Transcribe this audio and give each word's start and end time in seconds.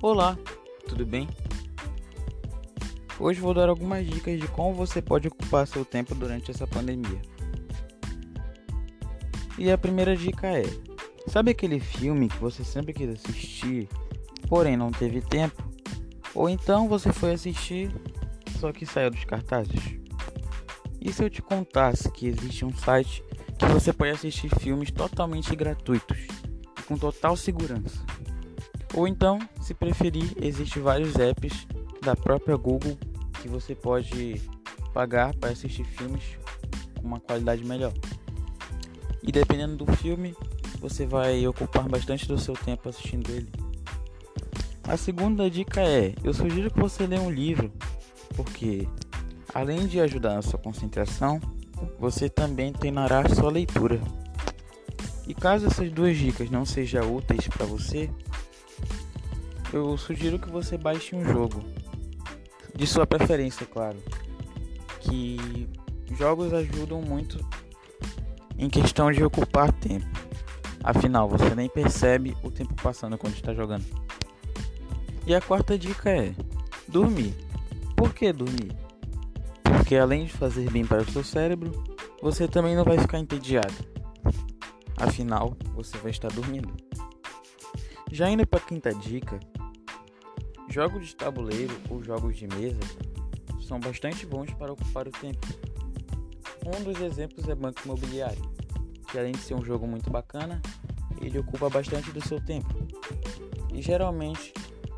Olá, 0.00 0.38
tudo 0.88 1.04
bem? 1.04 1.28
Hoje 3.18 3.40
vou 3.40 3.52
dar 3.52 3.68
algumas 3.68 4.06
dicas 4.06 4.38
de 4.38 4.46
como 4.46 4.72
você 4.72 5.02
pode 5.02 5.26
ocupar 5.26 5.66
seu 5.66 5.84
tempo 5.84 6.14
durante 6.14 6.52
essa 6.52 6.68
pandemia. 6.68 7.20
E 9.58 9.72
a 9.72 9.76
primeira 9.76 10.16
dica 10.16 10.46
é: 10.46 10.62
sabe 11.26 11.50
aquele 11.50 11.80
filme 11.80 12.28
que 12.28 12.38
você 12.38 12.62
sempre 12.62 12.92
quis 12.92 13.08
assistir, 13.08 13.88
porém 14.48 14.76
não 14.76 14.92
teve 14.92 15.20
tempo? 15.20 15.68
Ou 16.32 16.48
então 16.48 16.86
você 16.86 17.12
foi 17.12 17.32
assistir, 17.32 17.90
só 18.60 18.70
que 18.70 18.86
saiu 18.86 19.10
dos 19.10 19.24
cartazes? 19.24 19.98
E 21.00 21.12
se 21.12 21.24
eu 21.24 21.28
te 21.28 21.42
contasse 21.42 22.08
que 22.12 22.28
existe 22.28 22.64
um 22.64 22.72
site 22.72 23.20
que 23.58 23.66
você 23.66 23.92
pode 23.92 24.12
assistir 24.12 24.48
filmes 24.60 24.92
totalmente 24.92 25.56
gratuitos 25.56 26.18
e 26.78 26.82
com 26.84 26.96
total 26.96 27.36
segurança? 27.36 27.98
Ou 28.94 29.06
então, 29.06 29.38
se 29.60 29.74
preferir, 29.74 30.32
existem 30.40 30.82
vários 30.82 31.16
apps 31.16 31.66
da 32.02 32.16
própria 32.16 32.56
Google 32.56 32.96
que 33.40 33.48
você 33.48 33.74
pode 33.74 34.40
pagar 34.92 35.34
para 35.36 35.50
assistir 35.50 35.84
filmes 35.84 36.22
com 36.98 37.06
uma 37.06 37.20
qualidade 37.20 37.64
melhor. 37.64 37.92
E 39.22 39.30
dependendo 39.30 39.76
do 39.84 39.92
filme, 39.96 40.34
você 40.80 41.06
vai 41.06 41.46
ocupar 41.46 41.88
bastante 41.88 42.26
do 42.26 42.38
seu 42.38 42.54
tempo 42.54 42.88
assistindo 42.88 43.30
ele. 43.30 43.48
A 44.84 44.96
segunda 44.96 45.50
dica 45.50 45.82
é: 45.82 46.14
eu 46.24 46.32
sugiro 46.32 46.70
que 46.70 46.80
você 46.80 47.06
leia 47.06 47.20
um 47.20 47.30
livro, 47.30 47.70
porque 48.34 48.88
além 49.52 49.86
de 49.86 50.00
ajudar 50.00 50.34
na 50.34 50.42
sua 50.42 50.58
concentração, 50.58 51.40
você 51.98 52.28
também 52.28 52.72
treinará 52.72 53.20
a 53.20 53.28
sua 53.28 53.50
leitura. 53.50 54.00
E 55.26 55.34
caso 55.34 55.66
essas 55.66 55.90
duas 55.92 56.16
dicas 56.16 56.50
não 56.50 56.64
sejam 56.64 57.14
úteis 57.14 57.46
para 57.48 57.66
você, 57.66 58.08
eu 59.72 59.96
sugiro 59.96 60.38
que 60.38 60.48
você 60.50 60.76
baixe 60.76 61.14
um 61.14 61.24
jogo 61.24 61.62
de 62.74 62.86
sua 62.86 63.06
preferência, 63.06 63.66
claro. 63.66 63.98
Que 65.00 65.68
jogos 66.16 66.52
ajudam 66.52 67.00
muito 67.00 67.38
em 68.56 68.68
questão 68.68 69.10
de 69.12 69.22
ocupar 69.22 69.72
tempo. 69.72 70.06
Afinal, 70.82 71.28
você 71.28 71.54
nem 71.54 71.68
percebe 71.68 72.36
o 72.42 72.50
tempo 72.50 72.74
passando 72.82 73.18
quando 73.18 73.34
está 73.34 73.52
jogando. 73.52 73.84
E 75.26 75.34
a 75.34 75.40
quarta 75.40 75.76
dica 75.76 76.10
é 76.10 76.34
dormir. 76.86 77.34
Por 77.96 78.14
que 78.14 78.32
dormir? 78.32 78.72
Porque 79.62 79.96
além 79.96 80.24
de 80.24 80.32
fazer 80.32 80.70
bem 80.70 80.86
para 80.86 81.02
o 81.02 81.10
seu 81.10 81.22
cérebro, 81.22 81.72
você 82.22 82.48
também 82.48 82.74
não 82.74 82.84
vai 82.84 82.98
ficar 82.98 83.18
entediado. 83.18 83.74
Afinal, 84.96 85.56
você 85.74 85.96
vai 85.98 86.10
estar 86.10 86.28
dormindo. 86.32 86.72
Já 88.10 88.30
indo 88.30 88.46
para 88.46 88.58
a 88.58 88.62
quinta 88.62 88.94
dica, 88.94 89.38
Jogos 90.70 91.08
de 91.08 91.16
tabuleiro 91.16 91.74
ou 91.88 92.02
jogos 92.02 92.36
de 92.36 92.46
mesa 92.46 92.80
são 93.66 93.80
bastante 93.80 94.26
bons 94.26 94.52
para 94.52 94.72
ocupar 94.72 95.08
o 95.08 95.10
tempo. 95.10 95.46
Um 96.66 96.82
dos 96.84 97.00
exemplos 97.00 97.48
é 97.48 97.54
Banco 97.54 97.80
Imobiliário, 97.86 98.42
que 99.10 99.18
além 99.18 99.32
de 99.32 99.38
ser 99.38 99.54
um 99.54 99.64
jogo 99.64 99.86
muito 99.86 100.10
bacana, 100.10 100.60
ele 101.22 101.38
ocupa 101.38 101.70
bastante 101.70 102.12
do 102.12 102.22
seu 102.26 102.38
tempo. 102.38 102.68
E 103.72 103.80
geralmente, 103.80 104.52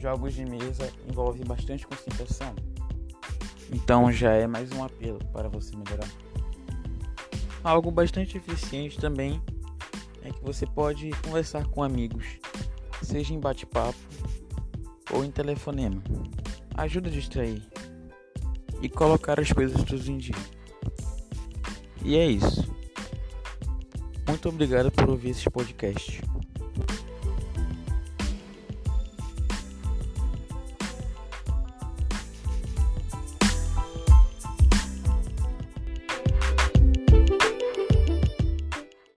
jogos 0.00 0.34
de 0.34 0.44
mesa 0.44 0.92
envolvem 1.08 1.44
bastante 1.44 1.86
concentração. 1.86 2.54
Então 3.70 4.10
já 4.10 4.32
é 4.32 4.48
mais 4.48 4.70
um 4.72 4.82
apelo 4.82 5.20
para 5.32 5.48
você 5.48 5.76
melhorar. 5.76 6.08
Algo 7.62 7.92
bastante 7.92 8.36
eficiente 8.36 8.98
também 8.98 9.40
é 10.24 10.32
que 10.32 10.42
você 10.42 10.66
pode 10.66 11.10
conversar 11.22 11.64
com 11.68 11.84
amigos, 11.84 12.26
seja 13.00 13.32
em 13.32 13.38
bate-papo 13.38 13.96
ou 15.12 15.24
em 15.24 15.30
telefonema. 15.30 16.02
Ajuda 16.74 17.08
a 17.08 17.12
distrair 17.12 17.62
e 18.80 18.88
colocar 18.88 19.38
as 19.38 19.52
coisas 19.52 19.82
tudo 19.84 20.10
em 20.10 20.18
dia. 20.18 20.34
E 22.04 22.16
é 22.16 22.26
isso. 22.26 22.68
Muito 24.26 24.48
obrigado 24.48 24.90
por 24.90 25.08
ouvir 25.10 25.30
esse 25.30 25.48
podcast. 25.48 26.20